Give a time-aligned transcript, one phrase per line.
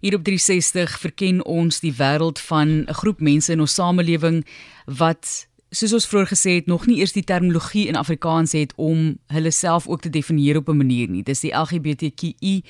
[0.00, 4.46] Hier op 360 verken ons die wêreld van 'n groep mense in ons samelewing
[4.84, 9.18] wat soos ons vroeër gesê het, nog nie eers die terminologie in Afrikaans het om
[9.26, 11.22] hulle self ook te definieer op 'n manier nie.
[11.22, 12.62] Dis die LGBTQI+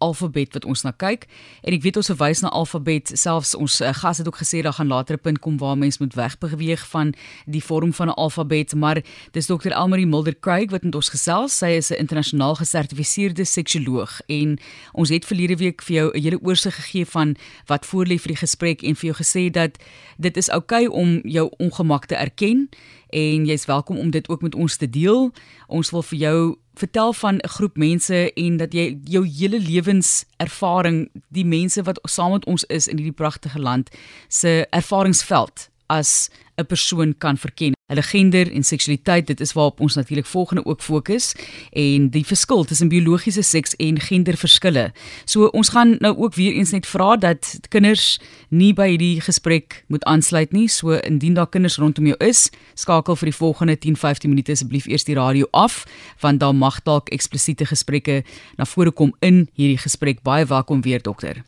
[0.00, 1.26] alfabet wat ons na kyk.
[1.62, 4.76] En ek weet ons verwys na alfabet, selfs ons uh, gas het ook gesê daar
[4.76, 7.14] gaan later 'n punt kom waar mens moet wegbeweeg van
[7.46, 9.02] die vorm van 'n alfabet, maar
[9.32, 9.70] dis Dr.
[9.70, 11.58] Elmarie Mulder Craig wat met ons gesels.
[11.58, 14.58] Sy is 'n internasionaal gesertifiseerde seksioloog en
[14.92, 17.36] ons het verlede week vir jou 'n hele oorsig gegee van
[17.66, 19.78] wat voorlê vir die gesprek en vir jou gesê dat
[20.18, 22.68] dit is oukei okay om jou ongemak te erken
[23.10, 25.32] en jy's welkom om dit ook met ons te deel.
[25.66, 31.10] Ons wil vir jou vertel van 'n groep mense en dat jy jou hele lewenservaring,
[31.28, 33.90] die mense wat saam met ons is in hierdie pragtige land
[34.28, 37.79] se ervaringsveld as 'n persoon kan verken.
[37.90, 41.32] Hulle gender en seksualiteit, dit is waarop ons natuurlik volgende ook fokus
[41.74, 44.92] en die verskil tussen biologiese seks en genderverskille.
[45.24, 49.82] So ons gaan nou ook weer eens net vra dat kinders nie by hierdie gesprek
[49.90, 50.68] moet aansluit nie.
[50.70, 52.46] So indien daar kinders rondom jou is,
[52.78, 55.82] skakel vir die volgende 10-15 minute asseblief eers die radio af
[56.22, 58.22] want daar mag dalk eksplisiete gesprekke
[58.56, 60.22] na vore kom in hierdie gesprek.
[60.22, 61.42] Baie welkom weer dokter.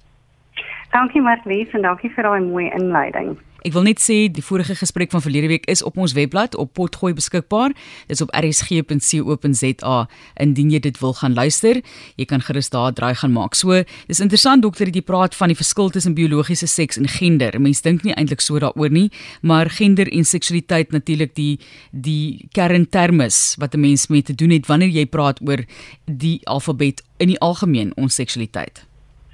[0.93, 3.33] Dankie Marlies en dankie vir daai mooi inleiding.
[3.63, 6.73] Ek wil net sê die vorige gesprek van verlede week is op ons webblad op
[6.75, 7.73] potgooi beskikbaar.
[8.11, 9.95] Dit is op rsg.co.za
[10.43, 11.79] indien jy dit wil gaan luister.
[12.19, 13.57] Jy kan gerus daar draai gaan maak.
[13.57, 17.57] So, dis interessant dokter dat jy praat van die verskil tussen biologiese seks en gender.
[17.57, 19.09] Mense dink nie eintlik so daaroor nie,
[19.41, 21.57] maar gender en seksualiteit natuurlik die
[21.93, 25.65] die kerntermes wat 'n mens mee te doen het wanneer jy praat oor
[26.05, 28.85] die alfabet in die algemeen ons seksualiteit.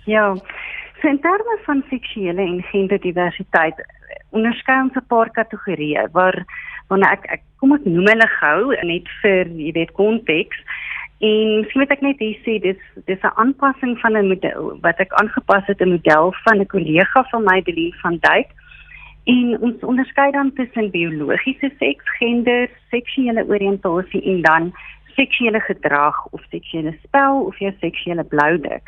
[0.05, 0.37] Ja.
[1.01, 3.79] So in terme van seksuele en genderdiversiteit
[4.31, 6.45] onderskei ons 'n paar kategorieë waar
[6.89, 10.59] wanneer ek, ek kom ek noem hulle gou net vir jy weet konteks
[11.21, 14.99] en miskien moet ek net hier sê dis dis 'n aanpassing van 'n model wat
[15.01, 18.51] ek aangepas het 'n model van 'n kollega van my Delie van Duyk
[19.25, 24.73] en ons onderskei dan tussen biologiese seks, gender, seksuele oriëntasie en dan
[25.17, 28.87] seksuele gedrag of seksuele spel of jou seksuele bloudruk.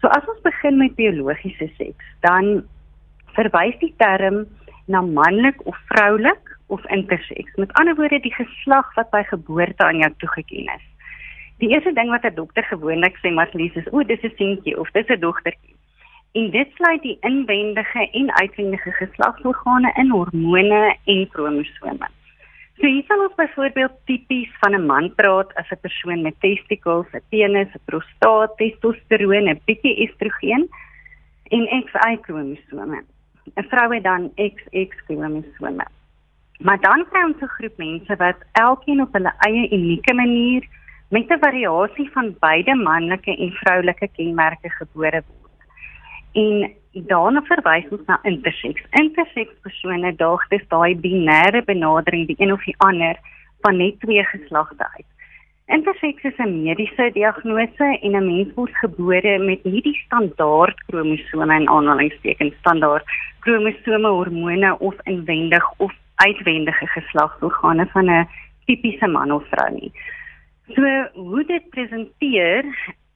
[0.00, 2.62] So as ons begin met biologiese seks, dan
[3.36, 4.46] verwys die term
[4.90, 7.56] na manlik of vroulik of interseks.
[7.56, 10.86] Met ander woorde die geslag wat by geboorte aan jou toegeken is.
[11.60, 14.78] Die eerste ding wat 'n dokter gewoonlik sê maar lees is o, dis 'n seentjie
[14.78, 15.76] of dis 'n dogtertjie.
[16.32, 22.08] En dit sluit die inwendige en uitwendige geslagsorgane in hormone en kromosome.
[22.80, 27.06] So hier sal ons byvoorbeeld tipies van 'n man praat as 'n persoon met testikels,
[27.12, 30.64] 'n penis, 'n prostaat, testosteroon, 'n bietjie estrogen
[31.50, 33.04] en XY kromosome.
[33.56, 35.86] 'n vrou het dan XX kromosome.
[36.58, 40.62] Maar dan kry ons 'n groep mense wat elkeen op hulle eie unieke manier
[41.10, 45.60] met 'n variasie van beide manlike en vroulike kenmerke gebore word.
[46.32, 48.82] En daarna verwys ons na interseks.
[48.98, 53.18] Interseks persone daag dis daai binêre benadering die een of die ander
[53.62, 55.06] van net twee geslagte uit.
[55.70, 61.54] Interseks is 'n mediese diagnose en 'n mens word gebore met nie die standaard kromosome
[61.54, 63.04] in aanhalingstekens standaard
[63.40, 68.28] kromosome hormone of inwendig of uitwendige geslagsorgane van 'n
[68.66, 69.92] tipiese man of vrou nie.
[70.74, 70.82] So
[71.14, 72.64] hoe dit presenteer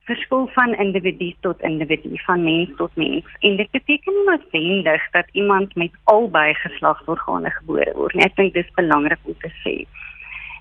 [0.05, 3.25] verskil van individu tot individu, van mens tot mens.
[3.41, 8.25] En dit beteken nie noodwendig dat iemand met albei geslagsorgane gebore word nie.
[8.25, 9.77] Ek dink dis belangrik om te sê.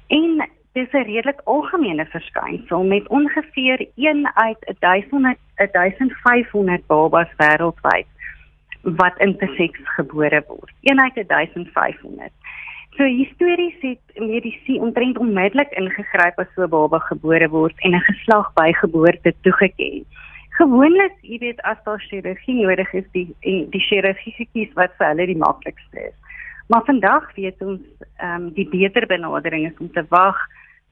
[0.07, 8.07] En dis 'n redelik algemene verskynsel met ongeveer 1 uit 1000 1500 babas wêreldwyd
[8.81, 10.73] wat interseks gebore word.
[10.81, 12.31] 1 uit 1500.
[12.97, 18.07] So histories het medisy omtrent onmiddellik ingegryp as so 'n baba gebore word en 'n
[18.09, 20.05] geslag by geboorte toegeken.
[20.49, 25.25] Gewoonlik, jy weet, as daar chirurgie nodig is, die die chirurgie gekies wat vir hulle
[25.25, 26.17] die maklikste is.
[26.67, 27.81] Maar vandag weet ons
[28.17, 30.37] ehm um, die beter benadering is om te wag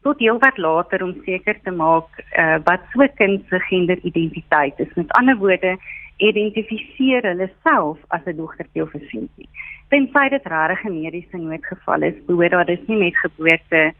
[0.02, 4.94] tot heelwat later om seker te maak uh, wat so kind se genderidentiteit is.
[4.96, 5.78] Met ander woorde,
[6.18, 9.50] identifiseer hulle self as 'n dogtertjie of 'n seentjie.
[9.92, 13.94] Tensy dit regtig 'n mediese noodgeval is, behoort daar dus nie met geboorte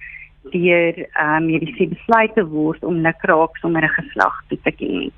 [0.52, 5.14] deur uh, mediese besluite word om lukraak sommer 'n geslag toe te ken nie.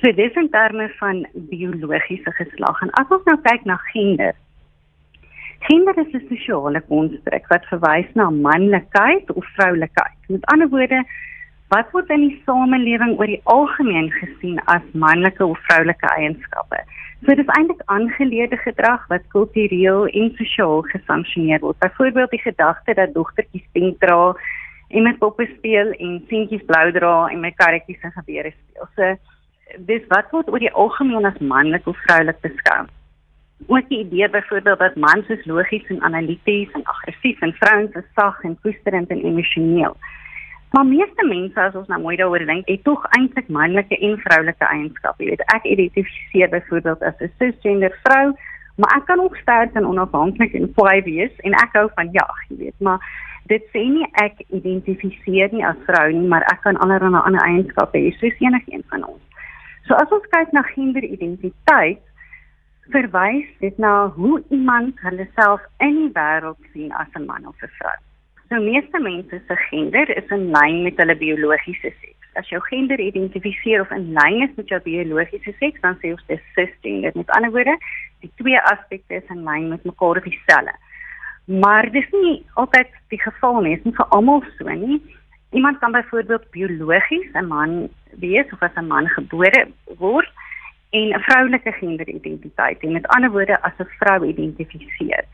[0.00, 4.34] So dis in terme van biologiese geslag en as ons nou kyk na gender
[5.66, 10.18] Gender is 'n sosiale konstruk wat verwys na manlikheid of vroulikheid.
[10.28, 11.04] Met ander woorde,
[11.68, 16.80] wat word in die samelewing oor die algemeen gesien as manlike of vroulike eienskappe?
[17.20, 21.78] So dit is eintlik aangeleerde gedrag wat kultureel en sosiaal gesanksioneer word.
[21.82, 24.34] Byvoorbeeld die gedagte dat dogtertjies pink dra
[24.88, 28.88] en met poppe speel en seentjies blou dra en met karretjies en gebeure speel.
[28.96, 32.86] So dis wat word oor die algemeen as manlik of vroulik beskou.
[33.66, 38.08] Ook die idee byvoorbeeld dat mans is logies en analities en aggressief en vrouens is
[38.14, 39.96] sag en koesterend en emosioneel.
[40.70, 44.64] Maar meeste mense as ons nou mooi daaroor dink, het tog eintlik manlike en vroulike
[44.64, 45.24] eienskappe.
[45.24, 48.34] Jy weet, ek identifiseer byvoorbeeld as 'n cisgender vrou,
[48.76, 52.36] maar ek kan ook sterk en onafhanklik en vry wees en ek hou van jag,
[52.48, 53.00] jy weet, maar
[53.46, 57.98] dit sê nie ek identifiseer nie as vrou nie, maar ek kan allerlei ander eienskappe
[57.98, 59.24] hê soos enigiemand van ons.
[59.86, 62.02] So as ons kyk na genderidentiteit,
[62.92, 67.56] verwys dit na hoe iemand hulle self in die wêreld sien as 'n man of
[67.62, 67.98] 'n vrou.
[68.48, 72.28] So meeste mense se gender is in lyn met hulle biologiese seks.
[72.40, 76.24] As jou gender identifiseer of in lyn is met jou biologiese seks, dan sê ons
[76.30, 77.12] dis cisgender.
[77.12, 77.74] Met ander woorde,
[78.24, 80.72] die twee aspekte is in lyn met mekaar dieselfde.
[81.60, 84.96] Maar dis nie altyd die geval nie, dit is nie vir almal so nie.
[85.56, 87.88] Iemand kan byvoorbeeld biologies 'n man
[88.24, 89.68] wees of as 'n man gebore
[89.98, 90.32] word
[90.96, 95.24] en 'n vroulike genderidentiteit en met ander woorde as 'n vrou identifiseer.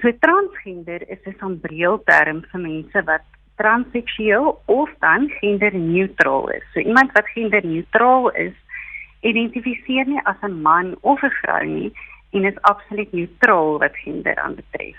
[0.00, 3.24] So transgender is 'n sambreelterm vir mense wat
[3.56, 6.64] transseksueel of dan genderneutraal is.
[6.72, 8.54] So iemand wat genderneutraal is,
[9.20, 11.92] identifiseer nie as 'n man of 'n vrou nie
[12.32, 14.98] en is absoluut neutraal wat gender aanbetref.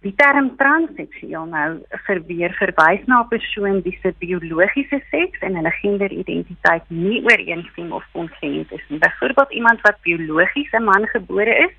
[0.00, 1.70] Die term transseksueel nou
[2.06, 8.04] verweer verwys na 'n persoon wie se biologiese seks en hulle genderidentiteit nie ooreenstem of
[8.12, 8.98] konsent is nie.
[8.98, 11.74] Byvoorbeeld iemand wat biologies 'n man gebore is,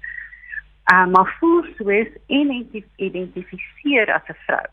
[0.90, 2.54] uh, maar voel soos en
[2.96, 4.68] identifiseer as 'n vrou.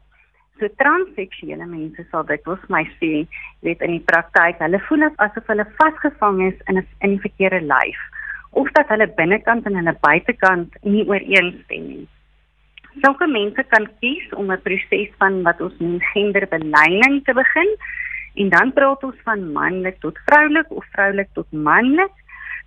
[0.58, 3.26] So transseksuele mense sal dit ons my sê,
[3.62, 7.60] weet in die praktyk, hulle voel asof hulle vasgevang is in 'n in die verkeerde
[7.60, 8.00] lyf
[8.50, 12.06] of dat hulle binnekant en hulle buitekant nie ooreenstem nie.
[13.02, 17.70] Sulke mense kan kies om 'n proses van wat ons noem genderbelyning te begin
[18.34, 22.14] en dan praat ons van manlik tot vroulik of vroulik tot manlik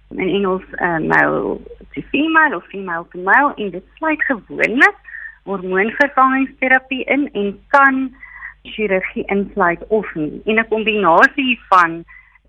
[0.10, 1.60] in Engels uh, male
[1.94, 4.98] to female of female to male en dit sluit gewoonlik
[5.44, 8.16] hormoonvervangingsterapie in en kan
[8.64, 12.04] chirurgie insluit of nie en 'n kombinasie van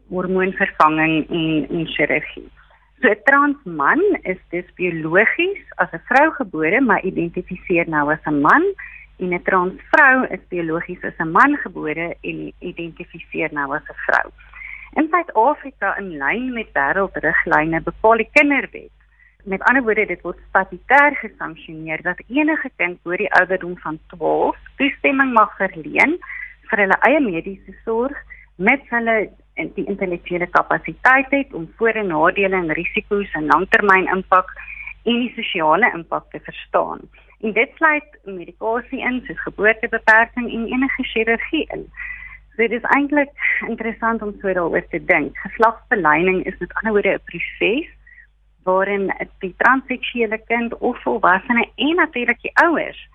[0.09, 2.50] hormoonvervanging en en chirurgie.
[3.00, 8.41] So 'n transman is dus biologies as 'n vrou gebore, maar identifiseer nou as 'n
[8.41, 8.65] man
[9.19, 14.31] en 'n transvrou is biologies as 'n man gebore en identifiseer nou as 'n vrou.
[14.94, 19.02] In Suid-Afrika in lyn met wêreldriglyne bepaal die kinderwet.
[19.44, 24.56] Met ander woorde, dit word statutêr gesanksioneer dat enige kind oor die ouderdom van 12
[24.79, 26.12] toestemming mag verleen
[26.71, 28.19] vir hulle eie mediese sorg
[28.56, 29.17] met hulle
[29.59, 34.53] en die intellektuele kapasiteit het om voor- en nadele en risiko's en langtermyn impak
[35.05, 37.03] en die sosiale impak te verstaan.
[37.41, 41.83] En dit sluit medikasie in, soos geboortebeperking en enige chirurgie in.
[42.55, 43.35] So dit is eintlik
[43.67, 45.35] interessant om so daaroor te dink.
[45.49, 47.91] Geslagsbeleiding is met ander woorde 'n proses
[48.64, 53.09] waarin die transseksuele kind of volwassene en natuurlik die ouers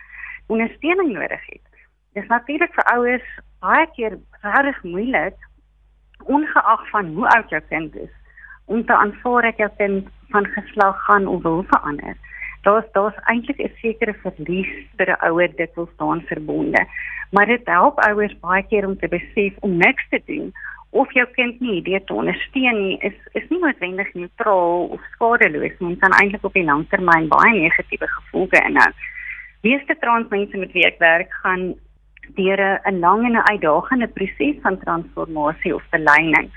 [0.48, 1.66] ondersteuning nodig het.
[2.14, 3.28] Dit is natuurlik vir ouers
[3.60, 5.36] baie keer regtig moeilik
[6.26, 8.14] ongeag van hoe oud jou kind is
[8.66, 12.18] om te aanvaar dat jou kind van geslag gaan of wil verander.
[12.62, 16.86] Daar's daar's eintlik 'n sekere verlies vir 'n ouer dit wil staan verbonde.
[17.32, 20.54] Maar dit help ouers baie keer om te besef om niks te doen
[20.92, 25.76] of jou kind nie idee te ondersteun nie is is nie noodwendig neutraal of skadeloos
[25.80, 25.94] nie.
[25.96, 28.92] Dit kan eintlik op die langtermyn baie negatiewe gevolge inhou.
[29.68, 31.74] Meeste transmense met wie ek werk gaan
[32.40, 36.50] deur 'n lang en 'n uitdagende proses van transformasie of belyning,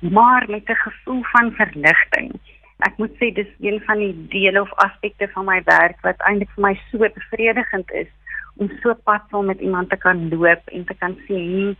[0.00, 2.32] maar met 'n gevoel van verligting.
[2.78, 6.50] Ek moet sê dis een van die dele of aspekte van my werk wat eintlik
[6.54, 8.10] vir my so bevredigend is
[8.56, 11.76] om so pad saam met iemand te kan loop en te kan sien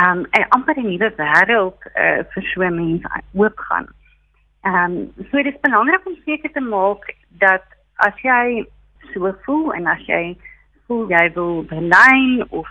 [0.00, 3.86] ehm um, 'n amper 'n nuwe wêreld uh, vir so mense oopgaan.
[4.64, 7.64] Ehm um, so dit is belangrik om seker te maak dat
[7.96, 8.66] as jy
[9.12, 10.36] so voel en as jy
[10.86, 12.68] voel jy wil belyn of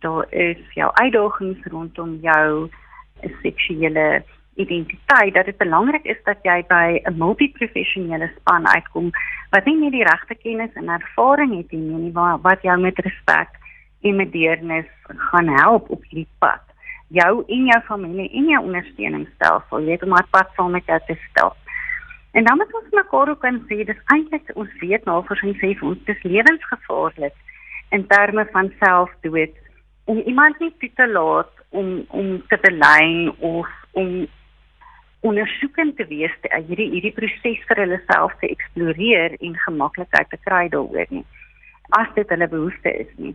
[0.00, 2.70] daar is jou uitdagings rondom jou
[3.42, 4.22] seksuele
[4.54, 9.10] identiteit dat dit belangrik is dat jy by 'n multiprofessionele span uitkom
[9.50, 13.48] wat nie net die regte kennis en ervaring het nie maar wat jou met respek
[14.04, 14.88] en met deernis
[15.30, 16.62] gaan help op hierdie pad.
[17.08, 21.00] Jou en jou familie en jou ondersteuningsstelsel, jy weet om maar pad saam met jou
[21.06, 21.56] te stap.
[22.34, 25.90] En dan moet ons mekaar ook kan sê dis eintlik ons weet navorsing sê vir
[25.90, 27.36] ons dis lewensgevaarlik
[27.96, 29.60] in terme van selfdood
[30.04, 34.26] om iemand nie te laat om om te belyn of om
[35.20, 40.40] ondersoekend te wees te hierdie hierdie proses vir hulle self te eksploreer en gemaklikheid te
[40.48, 41.24] kry daaroor nie
[42.00, 43.34] as dit hulle behoefte is nie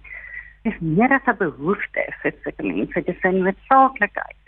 [0.64, 4.40] is meer as 'n behoefte vir sulke mense dis 'n noodsaaklikheid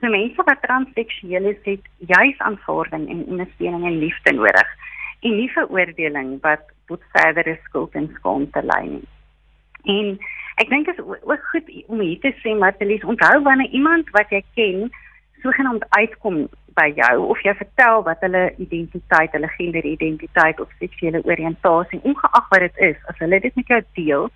[0.00, 4.68] So mense wat transseksueel is, het juis aanvaarding en ondersteuning en liefde nodig
[5.20, 9.08] en nie veroordeling wat tot verdere skuld en skaamte lei nie.
[9.84, 10.06] En
[10.62, 14.08] ek dink dit is ook goed om hier te sê maar Elise, onthou wanneer iemand
[14.16, 14.88] wat jy ken
[15.44, 16.46] sogenaamd uitkom
[16.80, 22.64] by jou of jy vertel wat hulle identiteit, hulle genderidentiteit of seksuele oriëntasie, ongeag wat
[22.70, 24.30] dit is, as hulle dit met jou deel,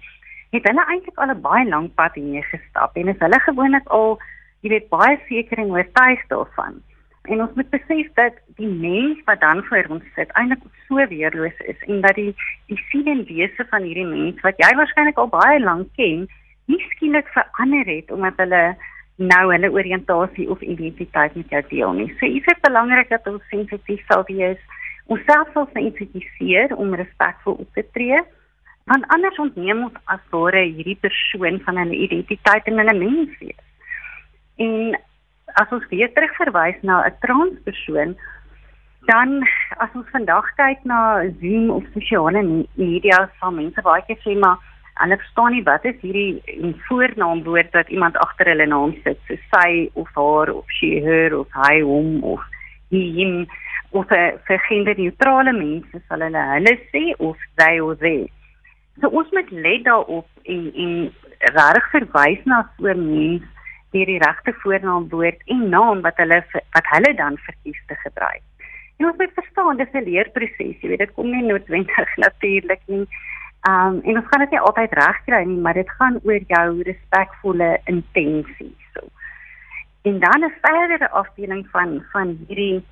[0.54, 4.18] het hulle eintlik al 'n baie lank pad hierheen gestap en as hulle gewoonlik al
[4.62, 6.82] jy weet baie seker en oortuig daarvan.
[7.24, 11.58] En ons moet besef dat die mens wat dan voor ons sit eintlik so weerloos
[11.72, 12.34] is en dat die
[12.66, 16.28] die siel en wese van hierdie mens wat jy waarskynlik al baie lank ken,
[16.66, 18.76] nie skielik verander het omdat hulle
[19.16, 22.14] nou hulle oriëntasie of identiteit met jou deel nie.
[22.18, 24.58] So is dit belangrik dat ons sensitief sal wees,
[25.06, 28.22] onsself sal sensitiseer om respekvol op te tree
[28.90, 33.62] want anders ontneem ons as ware hierdie persoon van hulle identiteit en hulle menswees.
[34.60, 34.96] En
[35.60, 38.16] as ons weer terugverwys na 'n transpersoon,
[39.08, 39.48] dan
[39.84, 42.42] as ons vandag kyk na Zoom of sosiale
[42.74, 44.58] media, sal mense baie keer sê maar
[45.00, 46.42] hulle verstaan nie wat is hierdie
[46.88, 51.48] voornaamwoord wat iemand agter hulle naam sit, so sy of haar of she her of
[51.52, 52.40] hy hom of
[52.90, 53.46] hom
[53.90, 54.08] of
[54.48, 58.30] vir genderneutrale mense sal hulle hulle sê of they or they.
[59.00, 63.42] So ons moet let daarop en en reg verwys na so 'n mens
[63.94, 66.40] deur die regte voornaamwoord en naam wat hulle
[66.76, 68.42] wat hulle dan verkies te gebruik.
[68.98, 73.06] En ons moet verstaan dis 'n leerproses, jy weet dit kom nie noodwendig natuurlik nie.
[73.68, 77.80] Um en ons gaan dit nie altyd regkry nie, maar dit gaan oor jou respekvolle
[77.84, 78.74] intensie.
[78.94, 79.08] So.
[80.02, 82.84] En dan 'n verdere afdeling van van hierdie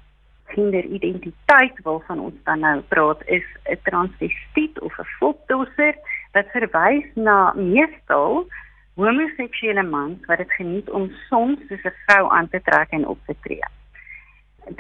[0.55, 5.95] kinderidentiteit waarvan ons dan nou praat is 'n transvestiet of 'n volkdosser
[6.33, 8.47] wat verwys na meestal
[8.95, 13.19] homoseksuele mans wat dit geniet om soms soos 'n vrou aan te trek en op
[13.27, 13.69] te tree.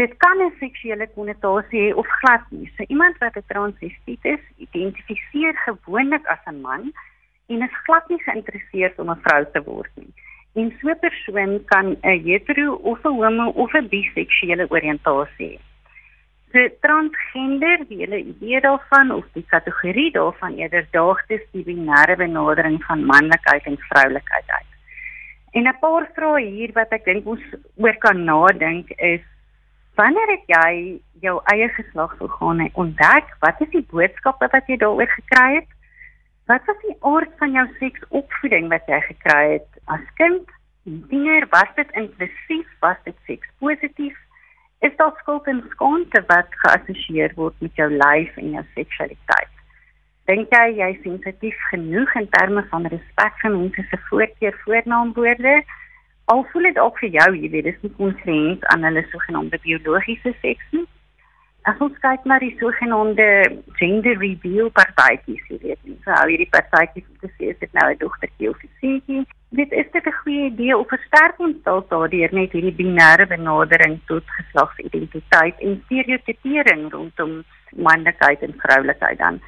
[0.00, 2.72] Dit kan 'n seksuele konnotasie hê of glad nie.
[2.76, 6.92] So iemand wat 'n transvestiet is, identifiseer gewoonlik as 'n man
[7.46, 10.12] en is glad nie geïnteresseerd om 'n vrou te word nie.
[10.54, 15.58] En so 'n persoon kan 'n hetero of 'n homo of 'n biseksuele oriëntasie hê
[16.52, 22.16] so transgender die hele idee daarvan of die kategorie daarvan eerder daag dis die binêre
[22.20, 24.70] benadering van manlikheid en vroulikheid uit.
[25.52, 27.44] En 'n paar vrae hier wat ek dink ons
[27.76, 29.24] oor kan nadink is
[29.94, 33.26] wanneer het jy jou eie geslagsorgane ontdek?
[33.40, 35.70] Wat is die boodskappe wat jy daaroor gekry het?
[36.50, 40.48] Wat was die aard van jou seksopvoeding wat jy gekry het as kind?
[40.84, 42.68] Dinger, was dit inklusief?
[42.80, 44.18] Was dit sekspositief?
[44.82, 49.52] is daar skuld en skaamte wat geassosieer word met jou lyf en jou seksualiteit.
[50.30, 55.54] Dink jy jy is sensitief genoeg in terme van respek vir mense se voorkeur voornaamwoorde?
[56.34, 60.74] Al voel dit ook vir jou, weet, dis nie konsekwent aan hulle sogenaamde biologiese seks
[60.74, 60.86] nie.
[61.62, 63.26] As ons kyk na die sogenaamde
[63.78, 67.86] gender reveal partytjies, jy weet, so hoe hierdie partytjies om te sê is dit nou
[67.90, 69.22] 'n dogtertjie of 'n seentjie,
[69.60, 74.00] dit is dit 'n goeie idee of versterk ons dalk daardeur net hierdie binêre benadering
[74.10, 77.44] tot geslagsidentiteit en stereotipering rondom
[77.76, 79.40] manlikheid en vroulikheid dan?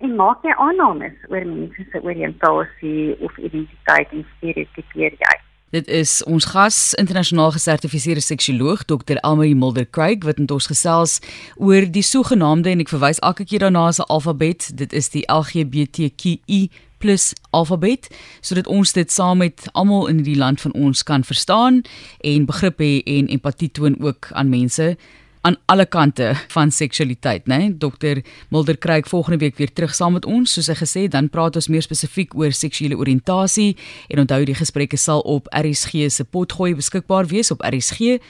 [0.00, 5.36] En maak jy aannames oor mense se oriëntasie of identiteit en stereotipeer jy
[5.72, 9.16] Dit is ons gas, internasionaal gesertifiseerde seksioloog Dr.
[9.24, 11.14] Elmarie Mulder Craig wat met ons gesels
[11.56, 14.68] oor die sogenaamde en ek verwys elke keer daarna as 'n alfabet.
[14.76, 16.68] Dit is die LGBTQI+
[17.50, 18.10] alfabet
[18.40, 21.82] sodat ons dit saam met almal in die land van ons kan verstaan
[22.20, 24.96] en begrip hê en empatie toon ook aan mense
[25.42, 27.58] aan alle kante van seksualiteit, né?
[27.58, 27.76] Nee?
[27.78, 28.20] Dr.
[28.48, 31.68] Mulder kry volgende week weer terug saam met ons, soos hy gesê, dan praat ons
[31.68, 33.76] meer spesifiek oor seksuele oriëntasie
[34.08, 38.22] en onthou die gesprekke sal op RSG se potgooi beskikbaar wees op rsg.co.za.